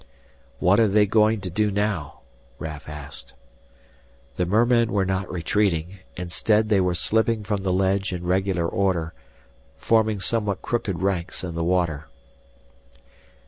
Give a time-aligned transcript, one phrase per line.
[0.57, 2.21] "What are they going to do now?"
[2.57, 3.35] Raf asked.
[4.35, 9.13] The mermen were not retreating, instead they were slipping from the ledge in regular order,
[9.77, 12.07] forming somewhat crooked ranks in the water.